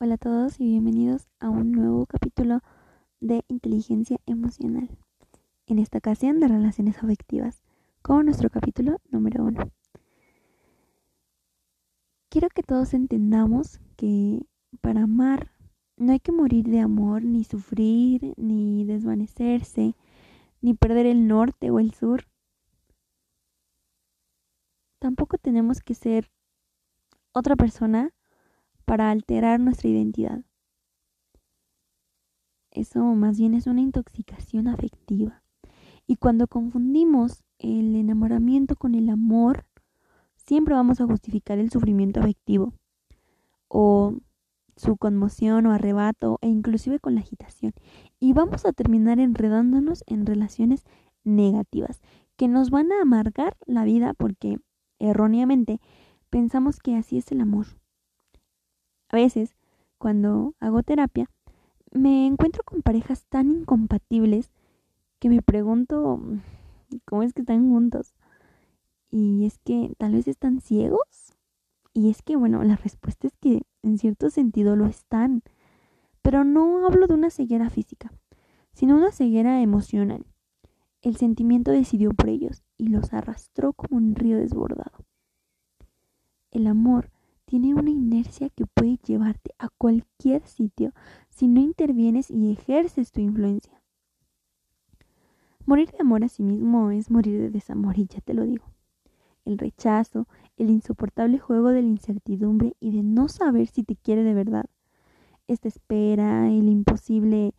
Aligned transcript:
Hola 0.00 0.14
a 0.14 0.18
todos 0.18 0.60
y 0.60 0.64
bienvenidos 0.64 1.26
a 1.40 1.50
un 1.50 1.72
nuevo 1.72 2.06
capítulo 2.06 2.60
de 3.18 3.44
inteligencia 3.48 4.20
emocional. 4.26 4.88
En 5.66 5.80
esta 5.80 5.98
ocasión 5.98 6.38
de 6.38 6.46
relaciones 6.46 6.98
afectivas, 7.02 7.64
con 8.00 8.26
nuestro 8.26 8.48
capítulo 8.48 9.00
número 9.10 9.42
uno. 9.42 9.72
Quiero 12.28 12.48
que 12.48 12.62
todos 12.62 12.94
entendamos 12.94 13.80
que 13.96 14.46
para 14.80 15.02
amar 15.02 15.50
no 15.96 16.12
hay 16.12 16.20
que 16.20 16.30
morir 16.30 16.66
de 16.66 16.78
amor, 16.78 17.24
ni 17.24 17.42
sufrir, 17.42 18.34
ni 18.36 18.84
desvanecerse, 18.84 19.96
ni 20.60 20.74
perder 20.74 21.06
el 21.06 21.26
norte 21.26 21.72
o 21.72 21.80
el 21.80 21.92
sur. 21.92 22.22
Tampoco 25.00 25.38
tenemos 25.38 25.80
que 25.80 25.94
ser 25.94 26.30
otra 27.32 27.56
persona 27.56 28.12
para 28.88 29.10
alterar 29.10 29.60
nuestra 29.60 29.90
identidad. 29.90 30.40
Eso 32.70 33.04
más 33.04 33.38
bien 33.38 33.52
es 33.52 33.66
una 33.66 33.82
intoxicación 33.82 34.66
afectiva. 34.66 35.42
Y 36.06 36.16
cuando 36.16 36.46
confundimos 36.46 37.44
el 37.58 37.94
enamoramiento 37.94 38.76
con 38.76 38.94
el 38.94 39.10
amor, 39.10 39.66
siempre 40.36 40.74
vamos 40.74 41.02
a 41.02 41.04
justificar 41.04 41.58
el 41.58 41.70
sufrimiento 41.70 42.20
afectivo 42.20 42.72
o 43.68 44.14
su 44.74 44.96
conmoción 44.96 45.66
o 45.66 45.72
arrebato 45.72 46.38
e 46.40 46.48
inclusive 46.48 46.98
con 46.98 47.14
la 47.14 47.20
agitación. 47.20 47.74
Y 48.18 48.32
vamos 48.32 48.64
a 48.64 48.72
terminar 48.72 49.20
enredándonos 49.20 50.02
en 50.06 50.24
relaciones 50.24 50.86
negativas 51.24 52.00
que 52.36 52.48
nos 52.48 52.70
van 52.70 52.90
a 52.90 53.02
amargar 53.02 53.54
la 53.66 53.84
vida 53.84 54.14
porque 54.14 54.56
erróneamente 54.98 55.78
pensamos 56.30 56.78
que 56.78 56.96
así 56.96 57.18
es 57.18 57.30
el 57.32 57.42
amor. 57.42 57.66
A 59.10 59.16
veces, 59.16 59.56
cuando 59.96 60.54
hago 60.60 60.82
terapia, 60.82 61.30
me 61.92 62.26
encuentro 62.26 62.62
con 62.64 62.82
parejas 62.82 63.24
tan 63.28 63.50
incompatibles 63.50 64.50
que 65.18 65.28
me 65.28 65.42
pregunto 65.42 66.20
cómo 67.04 67.22
es 67.22 67.32
que 67.32 67.40
están 67.40 67.68
juntos. 67.70 68.14
Y 69.10 69.46
es 69.46 69.58
que 69.60 69.94
tal 69.96 70.12
vez 70.12 70.28
están 70.28 70.60
ciegos. 70.60 71.34
Y 71.94 72.10
es 72.10 72.22
que, 72.22 72.36
bueno, 72.36 72.62
la 72.64 72.76
respuesta 72.76 73.26
es 73.26 73.36
que 73.38 73.62
en 73.82 73.98
cierto 73.98 74.28
sentido 74.30 74.76
lo 74.76 74.86
están. 74.86 75.42
Pero 76.20 76.44
no 76.44 76.86
hablo 76.86 77.06
de 77.06 77.14
una 77.14 77.30
ceguera 77.30 77.70
física, 77.70 78.12
sino 78.74 78.96
una 78.96 79.12
ceguera 79.12 79.62
emocional. 79.62 80.26
El 81.00 81.16
sentimiento 81.16 81.70
decidió 81.70 82.10
por 82.10 82.28
ellos 82.28 82.62
y 82.76 82.88
los 82.88 83.14
arrastró 83.14 83.72
como 83.72 83.96
un 83.96 84.14
río 84.14 84.36
desbordado. 84.36 85.06
El 86.50 86.66
amor 86.66 87.10
tiene 87.60 87.74
una 87.74 87.90
inercia 87.90 88.50
que 88.50 88.66
puede 88.66 88.98
llevarte 88.98 89.50
a 89.58 89.68
cualquier 89.68 90.46
sitio 90.46 90.92
si 91.28 91.48
no 91.48 91.60
intervienes 91.60 92.30
y 92.30 92.52
ejerces 92.52 93.10
tu 93.10 93.20
influencia. 93.20 93.82
Morir 95.66 95.90
de 95.90 95.98
amor 96.00 96.22
a 96.22 96.28
sí 96.28 96.44
mismo 96.44 96.92
es 96.92 97.10
morir 97.10 97.40
de 97.40 97.50
desamor 97.50 97.98
y 97.98 98.06
ya 98.06 98.20
te 98.20 98.32
lo 98.32 98.44
digo. 98.44 98.64
El 99.44 99.58
rechazo, 99.58 100.28
el 100.56 100.70
insoportable 100.70 101.40
juego 101.40 101.70
de 101.70 101.82
la 101.82 101.88
incertidumbre 101.88 102.76
y 102.78 102.92
de 102.92 103.02
no 103.02 103.26
saber 103.28 103.66
si 103.66 103.82
te 103.82 103.96
quiere 103.96 104.22
de 104.22 104.34
verdad. 104.34 104.66
Esta 105.48 105.66
espera, 105.66 106.48
el 106.48 106.68
imposible, 106.68 107.54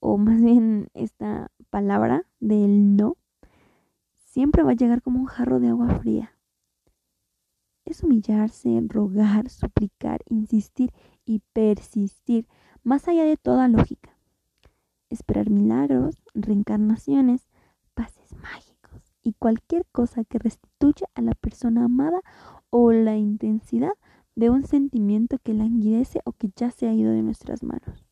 o 0.00 0.18
más 0.18 0.42
bien 0.42 0.88
esta 0.92 1.52
palabra 1.70 2.26
del 2.40 2.96
no, 2.96 3.16
siempre 4.16 4.64
va 4.64 4.72
a 4.72 4.76
llegar 4.76 5.02
como 5.02 5.20
un 5.20 5.26
jarro 5.26 5.60
de 5.60 5.68
agua 5.68 5.88
fría. 6.00 6.35
Humillarse, 8.02 8.82
rogar, 8.88 9.48
suplicar, 9.48 10.20
insistir 10.28 10.92
y 11.24 11.40
persistir, 11.52 12.46
más 12.82 13.08
allá 13.08 13.24
de 13.24 13.36
toda 13.36 13.68
lógica 13.68 14.16
esperar 15.10 15.50
milagros, 15.50 16.16
reencarnaciones, 16.34 17.48
pases 17.94 18.34
mágicos 18.34 19.14
y 19.22 19.32
cualquier 19.34 19.86
cosa 19.86 20.24
que 20.24 20.38
restituya 20.38 21.08
a 21.14 21.22
la 21.22 21.32
persona 21.32 21.84
amada 21.84 22.20
o 22.70 22.92
la 22.92 23.16
intensidad 23.16 23.92
de 24.34 24.50
un 24.50 24.64
sentimiento 24.64 25.38
que 25.38 25.54
languidece 25.54 26.20
o 26.24 26.32
que 26.32 26.50
ya 26.54 26.70
se 26.70 26.88
ha 26.88 26.92
ido 26.92 27.12
de 27.12 27.22
nuestras 27.22 27.62
manos. 27.62 28.04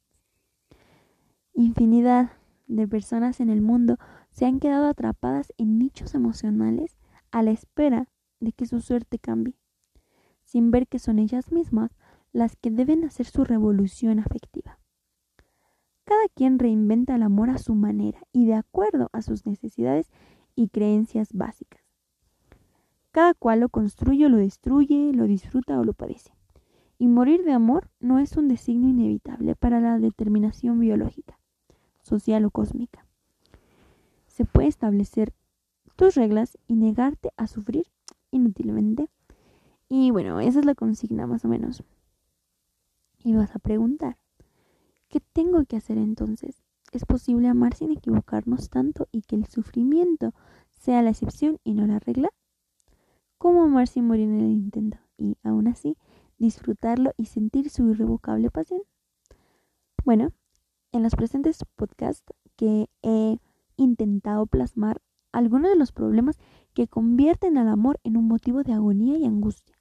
Infinidad 1.52 2.32
de 2.66 2.88
personas 2.88 3.40
en 3.40 3.50
el 3.50 3.60
mundo 3.60 3.98
se 4.30 4.46
han 4.46 4.58
quedado 4.58 4.86
atrapadas 4.86 5.52
en 5.58 5.78
nichos 5.78 6.14
emocionales 6.14 6.96
a 7.30 7.42
la 7.42 7.50
espera 7.50 8.08
de 8.40 8.52
que 8.52 8.66
su 8.66 8.80
suerte 8.80 9.18
cambie, 9.18 9.54
sin 10.54 10.70
ver 10.70 10.86
que 10.86 11.00
son 11.00 11.18
ellas 11.18 11.50
mismas 11.50 11.90
las 12.32 12.54
que 12.54 12.70
deben 12.70 13.02
hacer 13.02 13.26
su 13.26 13.42
revolución 13.42 14.20
afectiva. 14.20 14.78
Cada 16.04 16.28
quien 16.32 16.60
reinventa 16.60 17.16
el 17.16 17.24
amor 17.24 17.50
a 17.50 17.58
su 17.58 17.74
manera 17.74 18.20
y 18.30 18.46
de 18.46 18.54
acuerdo 18.54 19.10
a 19.12 19.20
sus 19.20 19.46
necesidades 19.46 20.12
y 20.54 20.68
creencias 20.68 21.32
básicas. 21.32 21.82
Cada 23.10 23.34
cual 23.34 23.58
lo 23.58 23.68
construye 23.68 24.26
o 24.26 24.28
lo 24.28 24.36
destruye, 24.36 25.10
lo 25.12 25.24
disfruta 25.24 25.76
o 25.80 25.82
lo 25.82 25.92
padece. 25.92 26.30
Y 26.98 27.08
morir 27.08 27.42
de 27.42 27.52
amor 27.52 27.90
no 27.98 28.20
es 28.20 28.36
un 28.36 28.46
designio 28.46 28.90
inevitable 28.90 29.56
para 29.56 29.80
la 29.80 29.98
determinación 29.98 30.78
biológica, 30.78 31.40
social 32.00 32.44
o 32.44 32.52
cósmica. 32.52 33.04
Se 34.28 34.44
puede 34.44 34.68
establecer 34.68 35.34
tus 35.96 36.14
reglas 36.14 36.56
y 36.68 36.76
negarte 36.76 37.30
a 37.36 37.48
sufrir 37.48 37.88
inútilmente. 38.30 39.08
Y 39.96 40.10
bueno, 40.10 40.40
esa 40.40 40.58
es 40.58 40.64
la 40.64 40.74
consigna 40.74 41.28
más 41.28 41.44
o 41.44 41.48
menos. 41.48 41.84
Y 43.22 43.34
vas 43.34 43.54
a 43.54 43.60
preguntar, 43.60 44.18
¿Qué 45.08 45.20
tengo 45.20 45.64
que 45.66 45.76
hacer 45.76 45.98
entonces? 45.98 46.64
¿Es 46.90 47.04
posible 47.04 47.46
amar 47.46 47.74
sin 47.74 47.92
equivocarnos 47.92 48.70
tanto 48.70 49.06
y 49.12 49.22
que 49.22 49.36
el 49.36 49.46
sufrimiento 49.46 50.34
sea 50.72 51.00
la 51.00 51.10
excepción 51.10 51.60
y 51.62 51.74
no 51.74 51.86
la 51.86 52.00
regla? 52.00 52.30
¿Cómo 53.38 53.62
amar 53.62 53.86
sin 53.86 54.08
morir 54.08 54.24
en 54.28 54.40
el 54.40 54.50
intento 54.50 54.98
y 55.16 55.36
aún 55.44 55.68
así 55.68 55.96
disfrutarlo 56.38 57.12
y 57.16 57.26
sentir 57.26 57.70
su 57.70 57.88
irrevocable 57.88 58.50
pasión? 58.50 58.80
Bueno, 60.04 60.32
en 60.90 61.04
los 61.04 61.14
presentes 61.14 61.64
podcasts 61.76 62.34
que 62.56 62.90
he 63.02 63.38
intentado 63.76 64.46
plasmar 64.46 65.00
algunos 65.30 65.70
de 65.70 65.76
los 65.76 65.92
problemas 65.92 66.40
que 66.72 66.88
convierten 66.88 67.58
al 67.58 67.68
amor 67.68 68.00
en 68.02 68.16
un 68.16 68.26
motivo 68.26 68.64
de 68.64 68.72
agonía 68.72 69.16
y 69.16 69.26
angustia. 69.26 69.73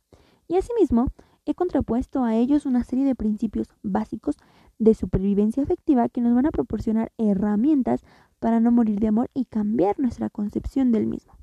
Y 0.47 0.57
asimismo, 0.57 1.07
he 1.45 1.53
contrapuesto 1.53 2.23
a 2.23 2.35
ellos 2.35 2.65
una 2.65 2.83
serie 2.83 3.05
de 3.05 3.15
principios 3.15 3.67
básicos 3.81 4.37
de 4.79 4.93
supervivencia 4.93 5.63
afectiva 5.63 6.09
que 6.09 6.21
nos 6.21 6.35
van 6.35 6.45
a 6.45 6.51
proporcionar 6.51 7.11
herramientas 7.17 8.03
para 8.39 8.59
no 8.59 8.71
morir 8.71 8.99
de 8.99 9.07
amor 9.07 9.29
y 9.33 9.45
cambiar 9.45 9.99
nuestra 9.99 10.29
concepción 10.29 10.91
del 10.91 11.07
mismo, 11.07 11.37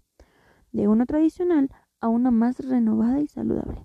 de 0.72 0.89
uno 0.89 1.06
tradicional 1.06 1.71
a 2.00 2.09
una 2.09 2.31
más 2.31 2.59
renovada 2.60 3.21
y 3.21 3.27
saludable. 3.27 3.84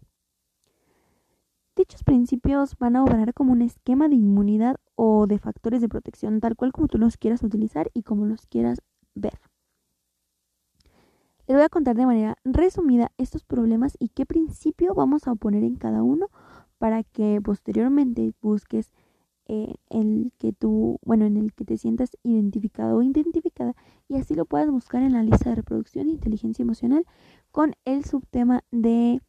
Dichos 1.76 2.04
principios 2.04 2.78
van 2.78 2.96
a 2.96 3.04
obrar 3.04 3.34
como 3.34 3.52
un 3.52 3.62
esquema 3.62 4.08
de 4.08 4.16
inmunidad 4.16 4.78
o 4.96 5.28
de 5.28 5.40
factores 5.40 5.82
de 5.82 5.90
protección, 5.90 6.40
tal 6.40 6.56
cual 6.56 6.72
como 6.72 6.88
tú 6.88 6.98
los 6.98 7.18
quieras 7.18 7.44
utilizar 7.44 7.92
y 7.94 8.04
como 8.04 8.26
los 8.26 8.46
quieras 8.46 8.82
ver. 9.14 9.40
Les 11.48 11.56
voy 11.56 11.64
a 11.64 11.70
contar 11.70 11.96
de 11.96 12.08
manera 12.08 12.38
resumida 12.44 13.12
estos 13.20 13.44
problemas 13.44 13.96
y 14.00 14.10
qué 14.10 14.26
principio 14.26 14.96
vamos 14.96 15.28
a 15.28 15.36
poner 15.36 15.64
en 15.64 15.76
cada 15.76 16.02
uno 16.02 16.30
para 16.80 17.04
que 17.04 17.40
posteriormente 17.40 18.34
busques 18.42 18.92
eh, 19.48 19.76
el 19.92 20.32
que 20.40 20.54
tú, 20.54 21.00
bueno, 21.04 21.26
en 21.26 21.38
el 21.38 21.54
que 21.54 21.64
te 21.64 21.78
sientas 21.78 22.18
identificado 22.24 22.98
o 22.98 23.04
identificada 23.04 23.76
y 24.08 24.16
así 24.16 24.34
lo 24.34 24.46
puedas 24.46 24.72
buscar 24.72 25.04
en 25.04 25.14
la 25.14 25.22
lista 25.22 25.50
de 25.50 25.58
reproducción 25.58 26.08
e 26.08 26.14
inteligencia 26.14 26.64
emocional 26.64 27.06
con 27.52 27.76
el 27.86 28.06
subtema 28.06 28.64
de 28.72 29.22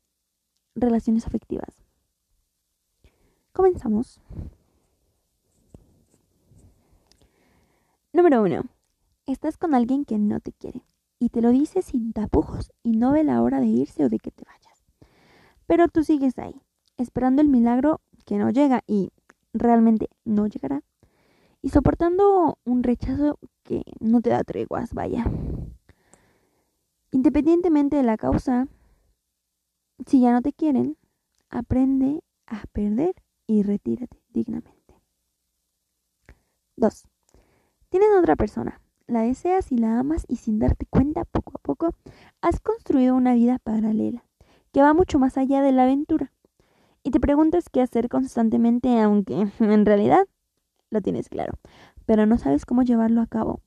relaciones 0.75 1.27
afectivas. 1.27 1.84
Comenzamos. 3.53 4.22
Número 8.15 8.42
uno. 8.42 8.62
Estás 9.27 9.59
con 9.59 9.74
alguien 9.74 10.07
que 10.07 10.16
no 10.16 10.41
te 10.41 10.53
quiere 10.53 10.83
y 11.18 11.30
te 11.30 11.41
lo 11.41 11.51
dice 11.51 11.83
sin 11.83 12.13
tapujos 12.13 12.72
y 12.83 12.92
no 12.92 13.13
ve 13.13 13.24
la 13.24 13.42
hora 13.42 13.60
de 13.60 13.66
irse 13.66 14.04
o 14.04 14.09
de 14.09 14.18
que 14.18 14.30
te 14.30 14.45
vayas. 14.45 14.84
Pero 15.66 15.89
tú 15.89 16.04
sigues 16.04 16.39
ahí, 16.39 16.60
esperando 16.97 17.42
el 17.42 17.48
milagro 17.48 18.01
que 18.24 18.36
no 18.36 18.51
llega 18.51 18.83
y 18.86 19.10
realmente 19.53 20.09
no 20.24 20.47
llegará, 20.47 20.83
y 21.63 21.71
soportando 21.71 22.59
un 22.65 22.83
rechazo 22.83 23.39
que 23.63 23.83
no 24.01 24.21
te 24.21 24.30
da 24.30 24.45
treguas, 24.45 24.92
vaya. 24.92 25.24
Independientemente 27.10 27.97
de 27.97 28.03
la 28.03 28.16
causa, 28.16 28.69
si 30.07 30.21
ya 30.21 30.33
no 30.33 30.42
te 30.42 30.53
quieren, 30.53 30.97
aprende 31.48 32.22
a 32.47 32.62
perder 32.72 33.15
y 33.47 33.62
retírate 33.62 34.22
dignamente. 34.28 35.01
2. 36.77 37.09
Tienes 37.89 38.09
otra 38.19 38.36
persona, 38.36 38.80
la 39.07 39.23
deseas 39.23 39.71
y 39.73 39.79
la 39.79 39.99
amas 39.99 40.25
y 40.29 40.37
sin 40.37 40.59
darte 40.59 40.87
cuenta, 40.87 41.25
poco 41.25 41.53
a 41.55 41.59
poco, 41.59 41.95
has 42.41 42.61
construido 42.61 43.15
una 43.15 43.35
vida 43.35 43.59
paralela 43.59 44.25
que 44.73 44.83
va 44.83 44.95
mucho 44.95 45.19
más 45.19 45.39
allá 45.39 45.63
de 45.63 45.73
la 45.73 45.85
aventura. 45.85 46.33
Y 47.03 47.11
te 47.11 47.21
preguntas 47.21 47.69
qué 47.71 47.81
hacer 47.81 48.09
constantemente, 48.09 49.01
aunque 49.01 49.49
en 49.61 49.87
realidad 49.87 50.27
lo 50.91 51.01
tienes 51.01 51.29
claro, 51.29 51.55
pero 52.05 52.27
no 52.27 52.39
sabes 52.39 52.67
cómo 52.67 52.83
llevarlo 52.83 53.21
a 53.21 53.27
cabo. 53.27 53.61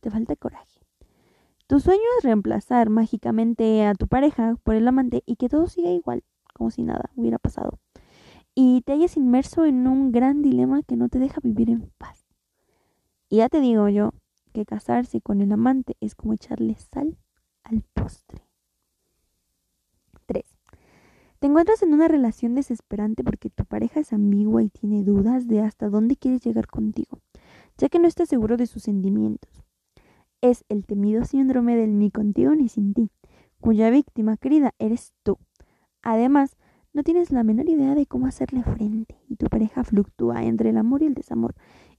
Te 0.00 0.10
falta 0.10 0.36
coraje. 0.36 0.80
Tu 1.66 1.80
sueño 1.80 2.02
es 2.18 2.24
reemplazar 2.24 2.90
mágicamente 2.90 3.84
a 3.84 3.94
tu 3.94 4.06
pareja 4.06 4.54
por 4.62 4.76
el 4.76 4.86
amante 4.86 5.22
y 5.26 5.36
que 5.36 5.48
todo 5.48 5.66
siga 5.66 5.90
igual, 5.90 6.22
como 6.54 6.70
si 6.70 6.82
nada 6.82 7.10
hubiera 7.16 7.38
pasado. 7.38 7.78
Y 8.54 8.82
te 8.82 8.92
hayas 8.92 9.16
inmerso 9.16 9.64
en 9.66 9.86
un 9.86 10.12
gran 10.12 10.42
dilema 10.42 10.82
que 10.82 10.96
no 10.96 11.08
te 11.08 11.18
deja 11.18 11.40
vivir 11.42 11.68
en 11.68 11.90
paz. 11.98 12.24
Y 13.28 13.38
ya 13.38 13.48
te 13.48 13.60
digo 13.60 13.88
yo 13.88 14.12
que 14.56 14.64
casarse 14.64 15.20
con 15.20 15.42
el 15.42 15.52
amante 15.52 15.98
es 16.00 16.14
como 16.14 16.32
echarle 16.32 16.76
sal 16.76 17.18
al 17.62 17.82
postre. 17.92 18.40
3. 20.24 20.44
Te 21.38 21.46
encuentras 21.46 21.82
en 21.82 21.92
una 21.92 22.08
relación 22.08 22.54
desesperante 22.54 23.22
porque 23.22 23.50
tu 23.50 23.66
pareja 23.66 24.00
es 24.00 24.14
ambigua 24.14 24.62
y 24.62 24.70
tiene 24.70 25.04
dudas 25.04 25.46
de 25.46 25.60
hasta 25.60 25.90
dónde 25.90 26.16
quieres 26.16 26.40
llegar 26.40 26.68
contigo, 26.68 27.20
ya 27.76 27.90
que 27.90 27.98
no 27.98 28.08
está 28.08 28.24
seguro 28.24 28.56
de 28.56 28.66
sus 28.66 28.84
sentimientos. 28.84 29.62
Es 30.40 30.64
el 30.70 30.86
temido 30.86 31.26
síndrome 31.26 31.76
del 31.76 31.98
ni 31.98 32.10
contigo 32.10 32.54
ni 32.54 32.70
sin 32.70 32.94
ti, 32.94 33.10
cuya 33.60 33.90
víctima 33.90 34.38
querida 34.38 34.72
eres 34.78 35.12
tú. 35.22 35.36
Además, 36.00 36.56
no 36.94 37.02
tienes 37.02 37.30
la 37.30 37.44
menor 37.44 37.68
idea 37.68 37.94
de 37.94 38.06
cómo 38.06 38.26
hacerle 38.26 38.62
frente 38.62 39.20
y 39.28 39.36
tu 39.36 39.48
pareja 39.48 39.84
fluctúa 39.84 40.44
entre 40.44 40.70
el 40.70 40.78
amor 40.78 41.02
y 41.02 41.06
el 41.06 41.14
desamor 41.14 41.54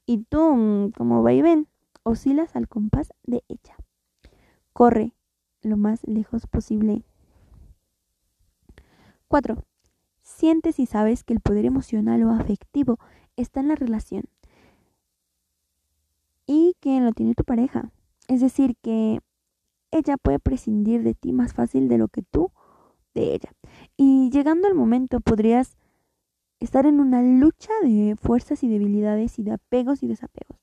y 0.07 0.23
tú, 0.23 0.55
mm, 0.55 0.91
como 0.91 1.21
va 1.21 1.33
y 1.33 1.43
ven, 1.43 1.67
oscilas 2.07 2.55
al 2.55 2.67
compás 2.67 3.13
de 3.23 3.43
ella. 3.47 3.75
Corre 4.73 5.13
lo 5.61 5.77
más 5.77 6.01
lejos 6.07 6.47
posible. 6.47 7.03
4. 9.27 9.63
Sientes 10.21 10.79
y 10.79 10.85
sabes 10.85 11.23
que 11.23 11.33
el 11.33 11.39
poder 11.39 11.65
emocional 11.65 12.23
o 12.23 12.31
afectivo 12.31 12.99
está 13.35 13.59
en 13.59 13.69
la 13.69 13.75
relación 13.75 14.25
y 16.45 16.75
que 16.79 16.99
lo 17.01 17.11
tiene 17.11 17.35
tu 17.35 17.43
pareja. 17.43 17.91
Es 18.27 18.41
decir, 18.41 18.75
que 18.81 19.19
ella 19.91 20.17
puede 20.17 20.39
prescindir 20.39 21.03
de 21.03 21.13
ti 21.13 21.33
más 21.33 21.53
fácil 21.53 21.87
de 21.87 21.97
lo 21.97 22.07
que 22.07 22.23
tú 22.23 22.51
de 23.13 23.33
ella. 23.33 23.51
Y 23.95 24.29
llegando 24.31 24.67
al 24.67 24.75
momento 24.75 25.19
podrías 25.19 25.77
estar 26.59 26.85
en 26.85 26.99
una 26.99 27.21
lucha 27.21 27.71
de 27.83 28.15
fuerzas 28.19 28.63
y 28.63 28.67
debilidades 28.67 29.37
y 29.39 29.43
de 29.43 29.53
apegos 29.53 30.01
y 30.03 30.07
desapegos, 30.07 30.57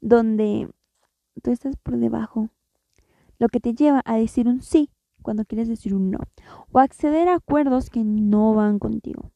donde 0.00 0.68
tú 1.40 1.50
estás 1.50 1.76
por 1.76 1.96
debajo, 1.96 2.50
lo 3.38 3.48
que 3.48 3.60
te 3.60 3.74
lleva 3.74 4.02
a 4.04 4.16
decir 4.16 4.48
un 4.48 4.62
sí 4.62 4.90
cuando 5.22 5.44
quieres 5.44 5.68
decir 5.68 5.94
un 5.94 6.10
no, 6.10 6.18
o 6.72 6.78
acceder 6.78 7.28
a 7.28 7.34
acuerdos 7.34 7.90
que 7.90 8.04
no 8.04 8.54
van 8.54 8.78
contigo. 8.78 9.30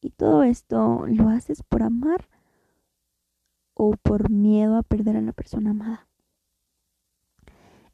Y 0.00 0.10
todo 0.10 0.42
esto 0.42 1.04
lo 1.06 1.28
haces 1.28 1.62
por 1.62 1.82
amar 1.82 2.28
o 3.74 3.96
por 4.02 4.30
miedo 4.30 4.76
a 4.76 4.82
perder 4.82 5.16
a 5.16 5.22
la 5.22 5.32
persona 5.32 5.70
amada. 5.70 6.06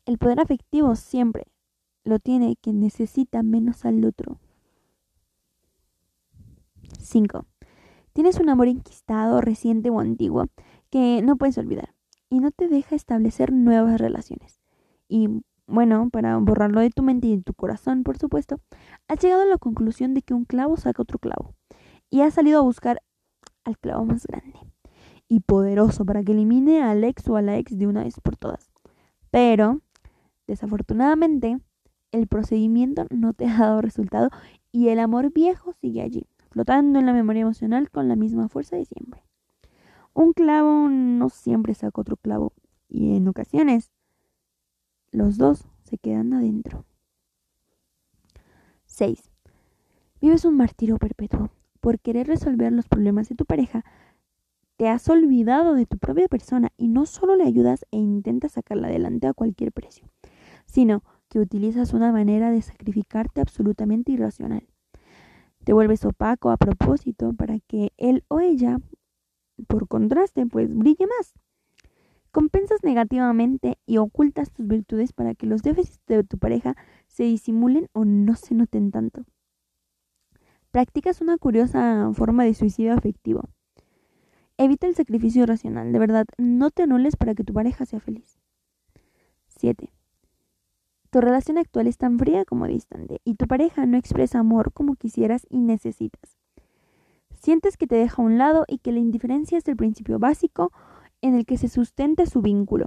El 0.05 0.19
poder 0.19 0.41
afectivo 0.41 0.95
siempre 0.97 1.47
lo 2.05 2.19
tiene 2.19 2.57
quien 2.61 2.81
necesita 2.81 3.43
menos 3.43 3.85
al 3.85 4.05
otro. 4.05 4.39
5. 7.01 7.47
Tienes 8.13 8.39
un 8.41 8.49
amor 8.49 8.69
enquistado, 8.69 9.41
reciente 9.41 9.91
o 9.91 10.01
antiguo 10.01 10.49
que 10.91 11.23
no 11.23 11.37
puedes 11.37 11.57
olvidar 11.57 11.95
y 12.33 12.41
no 12.41 12.51
te 12.51 12.67
deja 12.67 12.97
establecer 12.97 13.53
nuevas 13.53 14.01
relaciones. 14.01 14.59
Y 15.07 15.29
bueno, 15.67 16.09
para 16.09 16.39
borrarlo 16.39 16.81
de 16.81 16.89
tu 16.89 17.03
mente 17.03 17.27
y 17.27 17.37
de 17.37 17.43
tu 17.43 17.53
corazón, 17.53 18.05
por 18.05 18.17
supuesto, 18.17 18.59
has 19.07 19.19
llegado 19.19 19.43
a 19.43 19.45
la 19.45 19.59
conclusión 19.59 20.15
de 20.15 20.23
que 20.23 20.33
un 20.33 20.47
clavo 20.47 20.79
saca 20.79 21.03
otro 21.03 21.19
clavo 21.19 21.55
y 22.09 22.23
has 22.23 22.33
salido 22.33 22.61
a 22.61 22.63
buscar 22.63 23.03
al 23.65 23.77
clavo 23.77 24.07
más 24.07 24.27
grande 24.27 24.59
y 25.29 25.41
poderoso 25.41 26.07
para 26.07 26.25
que 26.25 26.33
elimine 26.33 26.81
al 26.83 27.05
ex 27.05 27.29
o 27.29 27.37
a 27.37 27.43
la 27.43 27.59
ex 27.59 27.77
de 27.77 27.87
una 27.87 28.03
vez 28.03 28.19
por 28.19 28.39
todas. 28.39 28.73
Pero, 29.31 29.83
desafortunadamente, 30.47 31.59
el 32.13 32.29
procedimiento 32.29 33.05
no 33.11 33.35
te 33.35 33.45
ha 33.45 33.59
dado 33.59 33.83
resultado 33.83 34.31
y 34.73 34.89
el 34.89 35.01
amor 35.01 35.35
viejo 35.35 35.75
sigue 35.83 36.01
allí, 36.01 36.27
flotando 36.51 36.99
en 36.99 37.05
la 37.05 37.13
memoria 37.13 37.43
emocional 37.43 37.91
con 37.91 38.09
la 38.09 38.17
misma 38.17 38.49
fuerza 38.49 38.77
de 38.77 38.87
siempre. 38.87 39.23
Un 40.15 40.33
clavo 40.33 40.89
no 40.89 41.29
siempre 41.31 41.75
saca 41.75 42.01
otro 42.01 42.17
clavo 42.17 42.53
y 42.89 43.17
en 43.17 43.29
ocasiones 43.29 43.91
los 45.11 45.39
dos 45.39 45.67
se 45.85 45.99
quedan 45.99 46.33
adentro. 46.33 46.85
6. 48.87 49.31
Vives 50.21 50.45
un 50.45 50.57
martirio 50.57 50.99
perpetuo. 50.99 51.51
Por 51.81 51.99
querer 51.99 52.29
resolver 52.29 52.73
los 52.73 52.87
problemas 52.87 53.29
de 53.29 53.35
tu 53.35 53.45
pareja, 53.45 53.85
te 54.77 54.89
has 54.89 55.09
olvidado 55.09 55.75
de 55.75 55.87
tu 55.87 55.99
propia 55.99 56.29
persona 56.29 56.73
y 56.77 56.89
no 56.89 57.07
solo 57.07 57.35
le 57.35 57.45
ayudas 57.45 57.87
e 57.91 57.97
intentas 57.97 58.53
sacarla 58.53 58.89
adelante 58.89 59.27
a 59.27 59.33
cualquier 59.35 59.73
precio, 59.73 60.09
sino 60.67 61.03
que 61.29 61.41
utilizas 61.41 61.93
una 61.93 62.13
manera 62.13 62.51
de 62.51 62.63
sacrificarte 62.63 63.41
absolutamente 63.41 64.13
irracional. 64.13 64.69
Te 65.65 65.73
vuelves 65.73 66.05
opaco 66.05 66.51
a 66.51 66.57
propósito 66.57 67.33
para 67.33 67.59
que 67.61 67.93
él 67.97 68.25
o 68.29 68.41
ella, 68.41 68.79
por 69.67 69.89
contraste, 69.89 70.47
pues 70.47 70.75
brille 70.75 71.07
más. 71.07 71.35
Compensas 72.31 72.83
negativamente 72.83 73.79
y 73.85 73.99
ocultas 73.99 74.51
tus 74.51 74.67
virtudes 74.67 75.13
para 75.13 75.35
que 75.35 75.47
los 75.47 75.63
déficits 75.63 76.01
de 76.07 76.25
tu 76.25 76.39
pareja 76.39 76.77
se 77.07 77.25
disimulen 77.25 77.89
o 77.93 78.05
no 78.05 78.37
se 78.37 78.55
noten 78.55 78.91
tanto. 78.91 79.25
Practicas 80.71 81.21
una 81.21 81.37
curiosa 81.37 82.11
forma 82.15 82.45
de 82.45 82.55
suicidio 82.55 82.95
afectivo. 82.95 83.51
Evita 84.57 84.87
el 84.87 84.95
sacrificio 84.95 85.43
irracional, 85.43 85.93
de 85.93 85.99
verdad, 85.99 86.25
no 86.39 86.71
te 86.71 86.85
anules 86.85 87.17
para 87.17 87.35
que 87.35 87.45
tu 87.45 87.53
pareja 87.53 87.85
sea 87.85 88.01
feliz. 88.01 88.39
7. 89.49 89.93
Tu 91.11 91.21
relación 91.21 91.59
actual 91.59 91.87
es 91.89 91.99
tan 91.99 92.19
fría 92.19 92.47
como 92.47 92.67
distante 92.67 93.21
y 93.25 93.35
tu 93.35 93.47
pareja 93.47 93.85
no 93.85 93.99
expresa 93.99 94.39
amor 94.39 94.73
como 94.73 94.97
quisieras 94.97 95.47
y 95.51 95.59
necesitas. 95.59 96.42
Sientes 97.43 97.77
que 97.77 97.89
te 97.89 97.97
deja 97.97 98.23
a 98.23 98.25
un 98.25 98.39
lado 98.39 98.65
y 98.69 98.79
que 98.79 98.93
la 98.93 99.01
indiferencia 99.01 99.59
es 99.59 99.67
el 99.67 99.77
principio 99.77 100.21
básico 100.21 100.71
en 101.23 101.35
el 101.35 101.45
que 101.45 101.59
se 101.59 101.69
sustenta 101.69 102.25
su 102.25 102.41
vínculo. 102.41 102.87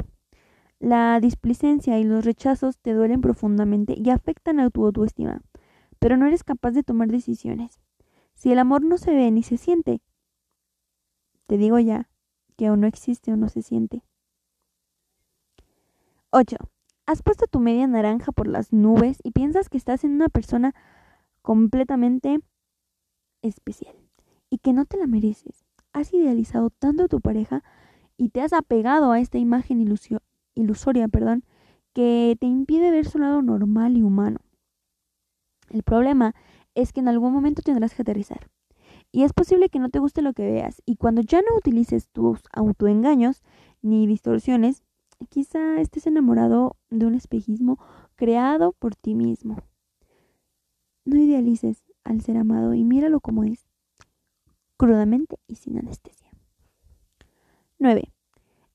La 0.80 1.20
displicencia 1.20 2.00
y 2.00 2.06
los 2.06 2.24
rechazos 2.24 2.78
te 2.78 2.94
duelen 2.94 3.20
profundamente 3.20 3.96
y 3.98 4.10
afectan 4.12 4.62
a 4.62 4.70
tu 4.70 4.86
autoestima, 4.86 5.42
pero 6.00 6.16
no 6.16 6.26
eres 6.26 6.46
capaz 6.46 6.72
de 6.72 6.84
tomar 6.84 7.10
decisiones. 7.10 7.82
Si 8.34 8.50
el 8.50 8.60
amor 8.60 8.82
no 8.82 8.98
se 8.98 9.14
ve 9.14 9.30
ni 9.30 9.44
se 9.44 9.58
siente, 9.58 10.00
te 11.48 11.58
digo 11.58 11.78
ya 11.80 12.08
que 12.56 12.70
o 12.70 12.78
no 12.78 12.88
existe 12.88 13.34
o 13.34 13.36
no 13.36 13.50
se 13.50 13.62
siente. 13.62 14.04
8. 16.30 16.56
Has 17.06 17.22
puesto 17.24 17.48
tu 17.48 17.60
media 17.60 17.88
naranja 17.88 18.32
por 18.32 18.48
las 18.48 18.72
nubes 18.72 19.18
y 19.22 19.32
piensas 19.32 19.68
que 19.68 19.78
estás 19.78 20.06
en 20.06 20.12
una 20.14 20.30
persona 20.30 20.74
completamente 21.42 22.40
especial 23.42 24.05
y 24.50 24.60
que 24.60 24.74
no 24.74 24.86
te 24.86 24.98
la 24.98 25.08
mereces. 25.08 25.66
Has 25.94 26.14
idealizado 26.14 26.70
tanto 26.70 27.04
a 27.04 27.08
tu 27.08 27.22
pareja 27.22 27.64
y 28.18 28.30
te 28.30 28.42
has 28.42 28.54
apegado 28.54 29.12
a 29.12 29.20
esta 29.20 29.38
imagen 29.38 29.82
ilusoria, 30.56 31.08
perdón, 31.08 31.44
que 31.94 32.38
te 32.40 32.48
impide 32.48 32.92
ver 32.92 33.06
su 33.06 33.20
lado 33.20 33.42
normal 33.42 33.98
y 33.98 34.02
humano. 34.02 34.40
El 35.70 35.84
problema 35.84 36.36
es 36.76 36.94
que 36.94 37.00
en 37.00 37.08
algún 37.08 37.34
momento 37.34 37.62
tendrás 37.62 37.94
que 37.94 38.02
aterrizar. 38.02 38.50
Y 39.12 39.24
es 39.24 39.34
posible 39.34 39.70
que 39.70 39.80
no 39.80 39.90
te 39.90 40.00
guste 40.00 40.22
lo 40.22 40.34
que 40.34 40.44
veas. 40.44 40.82
Y 40.86 40.98
cuando 40.98 41.22
ya 41.22 41.42
no 41.42 41.56
utilices 41.58 42.10
tus 42.10 42.42
autoengaños 42.52 43.44
ni 43.82 44.08
distorsiones, 44.08 44.84
Quizá 45.30 45.80
estés 45.80 46.08
enamorado 46.08 46.76
de 46.90 47.06
un 47.06 47.16
espejismo 47.16 47.80
creado 48.16 48.74
por 48.74 48.96
ti 48.96 49.16
mismo. 49.16 49.58
No 51.06 51.18
idealices 51.18 51.84
al 52.04 52.22
ser 52.22 52.38
amado 52.38 52.74
y 52.74 52.84
míralo 52.84 53.20
como 53.22 53.44
es, 53.44 53.66
crudamente 54.78 55.38
y 55.48 55.56
sin 55.56 55.78
anestesia. 55.78 56.32
9. 57.80 58.12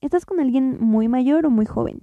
Estás 0.01 0.25
con 0.25 0.41
alguien 0.41 0.79
muy 0.81 1.09
mayor 1.09 1.47
o 1.47 1.51
muy 1.51 1.67
joven. 1.67 2.03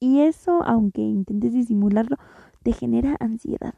Y 0.00 0.20
eso, 0.20 0.62
aunque 0.64 1.00
intentes 1.00 1.52
disimularlo, 1.52 2.16
te 2.62 2.72
genera 2.72 3.16
ansiedad. 3.20 3.74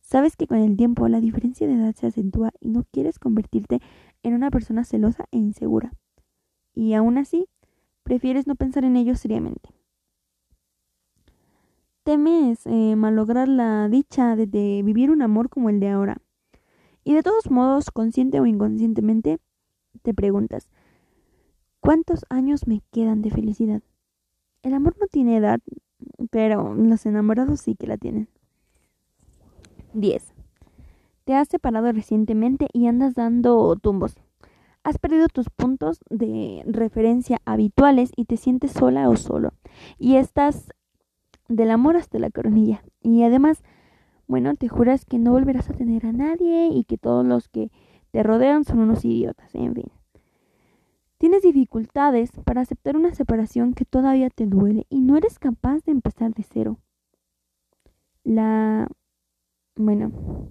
Sabes 0.00 0.36
que 0.36 0.46
con 0.46 0.58
el 0.58 0.76
tiempo 0.76 1.08
la 1.08 1.20
diferencia 1.20 1.66
de 1.66 1.74
edad 1.74 1.94
se 1.94 2.06
acentúa 2.06 2.52
y 2.60 2.68
no 2.68 2.84
quieres 2.92 3.18
convertirte 3.18 3.80
en 4.22 4.34
una 4.34 4.50
persona 4.50 4.84
celosa 4.84 5.26
e 5.32 5.38
insegura. 5.38 5.92
Y 6.74 6.94
aún 6.94 7.18
así, 7.18 7.48
prefieres 8.04 8.46
no 8.46 8.54
pensar 8.54 8.84
en 8.84 8.96
ello 8.96 9.16
seriamente. 9.16 9.70
Temes 12.04 12.64
eh, 12.66 12.94
malograr 12.94 13.48
la 13.48 13.88
dicha 13.88 14.36
de, 14.36 14.46
de 14.46 14.82
vivir 14.84 15.10
un 15.10 15.22
amor 15.22 15.48
como 15.48 15.70
el 15.70 15.80
de 15.80 15.88
ahora. 15.88 16.22
Y 17.06 17.14
de 17.14 17.22
todos 17.22 17.52
modos, 17.52 17.92
consciente 17.92 18.40
o 18.40 18.46
inconscientemente, 18.46 19.38
te 20.02 20.12
preguntas, 20.12 20.68
¿cuántos 21.78 22.24
años 22.30 22.66
me 22.66 22.82
quedan 22.90 23.22
de 23.22 23.30
felicidad? 23.30 23.80
El 24.64 24.74
amor 24.74 24.96
no 24.98 25.06
tiene 25.06 25.36
edad, 25.36 25.60
pero 26.32 26.74
los 26.74 27.06
enamorados 27.06 27.60
sí 27.60 27.76
que 27.76 27.86
la 27.86 27.96
tienen. 27.96 28.28
10. 29.92 30.34
te 31.24 31.34
has 31.34 31.46
separado 31.46 31.92
recientemente 31.92 32.66
y 32.72 32.88
andas 32.88 33.14
dando 33.14 33.76
tumbos. 33.76 34.16
Has 34.82 34.98
perdido 34.98 35.28
tus 35.28 35.48
puntos 35.48 36.00
de 36.10 36.64
referencia 36.66 37.38
habituales 37.44 38.10
y 38.16 38.24
te 38.24 38.36
sientes 38.36 38.72
sola 38.72 39.08
o 39.08 39.14
solo. 39.14 39.52
Y 39.96 40.16
estás 40.16 40.72
del 41.48 41.70
amor 41.70 41.96
hasta 41.96 42.18
la 42.18 42.30
coronilla. 42.30 42.82
Y 43.00 43.22
además, 43.22 43.62
bueno, 44.26 44.54
te 44.56 44.68
juras 44.68 45.04
que 45.04 45.18
no 45.18 45.32
volverás 45.32 45.70
a 45.70 45.74
tener 45.74 46.06
a 46.06 46.12
nadie 46.12 46.68
y 46.68 46.84
que 46.84 46.98
todos 46.98 47.24
los 47.24 47.48
que 47.48 47.70
te 48.10 48.22
rodean 48.22 48.64
son 48.64 48.80
unos 48.80 49.04
idiotas, 49.04 49.54
en 49.54 49.74
fin. 49.74 49.90
Tienes 51.18 51.42
dificultades 51.42 52.30
para 52.44 52.60
aceptar 52.60 52.96
una 52.96 53.14
separación 53.14 53.72
que 53.72 53.84
todavía 53.84 54.28
te 54.28 54.46
duele 54.46 54.86
y 54.90 55.00
no 55.00 55.16
eres 55.16 55.38
capaz 55.38 55.84
de 55.84 55.92
empezar 55.92 56.34
de 56.34 56.42
cero. 56.42 56.78
La... 58.24 58.88
Bueno, 59.76 60.50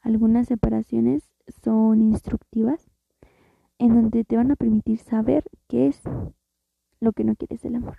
algunas 0.00 0.48
separaciones 0.48 1.32
son 1.64 2.02
instructivas 2.02 2.90
en 3.78 3.94
donde 3.94 4.24
te 4.24 4.36
van 4.36 4.50
a 4.50 4.56
permitir 4.56 4.98
saber 4.98 5.44
qué 5.68 5.88
es 5.88 6.00
lo 7.00 7.12
que 7.12 7.24
no 7.24 7.34
quieres 7.34 7.62
del 7.62 7.76
amor. 7.76 7.98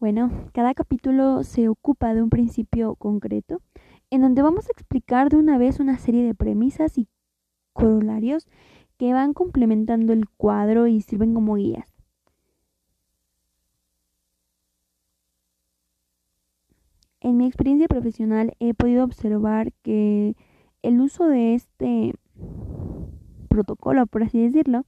Bueno, 0.00 0.30
cada 0.52 0.74
capítulo 0.74 1.44
se 1.44 1.68
ocupa 1.68 2.14
de 2.14 2.22
un 2.22 2.28
principio 2.28 2.94
concreto 2.96 3.62
en 4.10 4.22
donde 4.22 4.42
vamos 4.42 4.66
a 4.66 4.72
explicar 4.72 5.30
de 5.30 5.36
una 5.36 5.56
vez 5.56 5.80
una 5.80 5.98
serie 5.98 6.24
de 6.24 6.34
premisas 6.34 6.98
y 6.98 7.08
corolarios 7.72 8.46
que 8.98 9.12
van 9.12 9.32
complementando 9.34 10.12
el 10.12 10.28
cuadro 10.28 10.86
y 10.88 11.00
sirven 11.00 11.32
como 11.32 11.54
guías. 11.54 11.94
En 17.20 17.36
mi 17.38 17.46
experiencia 17.46 17.88
profesional 17.88 18.54
he 18.60 18.74
podido 18.74 19.04
observar 19.04 19.72
que 19.82 20.36
el 20.82 21.00
uso 21.00 21.26
de 21.28 21.54
este 21.54 22.14
protocolo, 23.48 24.06
por 24.06 24.22
así 24.24 24.42
decirlo, 24.42 24.84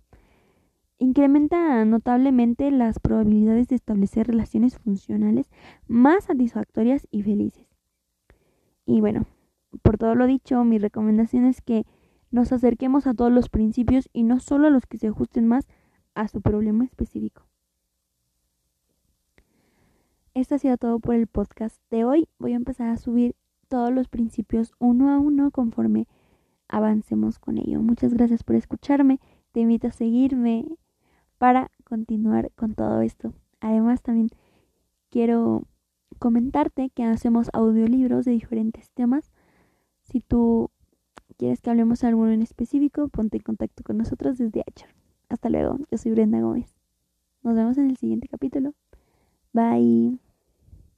incrementa 0.99 1.85
notablemente 1.85 2.71
las 2.71 2.99
probabilidades 2.99 3.69
de 3.69 3.77
establecer 3.77 4.27
relaciones 4.27 4.79
funcionales 4.79 5.51
más 5.87 6.25
satisfactorias 6.25 7.07
y 7.11 7.23
felices. 7.23 7.67
Y 8.87 9.01
bueno, 9.01 9.27
por 9.83 9.99
todo 9.99 10.15
lo 10.15 10.27
dicho, 10.27 10.65
mi 10.65 10.79
recomendación 10.79 11.45
es 11.45 11.61
que 11.61 11.85
nos 12.31 12.53
acerquemos 12.53 13.07
a 13.07 13.15
todos 13.15 13.33
los 13.33 13.49
principios 13.49 14.09
y 14.13 14.23
no 14.23 14.41
solo 14.41 14.69
a 14.69 14.71
los 14.71 14.87
que 14.87 14.99
se 14.99 15.09
ajusten 15.09 15.47
más 15.47 15.67
a 16.15 16.29
su 16.29 16.41
problema 16.41 16.85
específico. 16.85 17.43
Esto 20.35 20.55
ha 20.55 20.59
sido 20.59 20.77
todo 20.77 20.99
por 20.99 21.15
el 21.15 21.27
podcast 21.27 21.81
de 21.91 22.05
hoy. 22.05 22.29
Voy 22.39 22.53
a 22.53 22.57
empezar 22.57 22.89
a 22.89 22.97
subir 22.99 23.35
todos 23.69 23.91
los 23.93 24.09
principios 24.09 24.75
uno 24.79 25.11
a 25.11 25.19
uno 25.19 25.51
conforme 25.51 26.07
avancemos 26.69 27.39
con 27.39 27.59
ello. 27.59 27.81
Muchas 27.81 28.13
gracias 28.13 28.45
por 28.45 28.57
escucharme. 28.57 29.19
Te 29.53 29.61
invito 29.61 29.89
a 29.89 29.93
seguirme 29.93 30.67
para 31.39 31.71
continuar 31.85 32.51
con 32.57 32.75
todo 32.75 33.01
esto. 33.03 33.33
Además, 33.61 34.03
también 34.03 34.29
quiero 35.11 35.65
comentarte 36.19 36.91
que 36.91 37.05
hacemos 37.05 37.49
audiolibros 37.53 38.25
de 38.25 38.33
diferentes 38.33 38.91
temas. 38.91 39.33
Si 40.03 40.21
tú 40.21 40.71
quieres 41.37 41.61
que 41.61 41.71
hablemos 41.71 42.01
de 42.01 42.09
alguno 42.09 42.31
en 42.31 42.43
específico, 42.43 43.09
ponte 43.09 43.37
en 43.39 43.43
contacto 43.43 43.83
con 43.83 43.99
nosotros 43.99 44.39
desde 44.39 44.63
Anchor. 44.67 44.91
Hasta 45.29 45.49
luego, 45.49 45.79
yo 45.91 45.99
soy 45.99 46.13
Brenda 46.13 46.41
Gómez. 46.41 46.75
Nos 47.43 47.55
vemos 47.55 47.79
en 47.79 47.91
el 47.91 47.97
siguiente 47.97 48.29
capítulo. 48.29 48.75
Bye. 49.53 50.26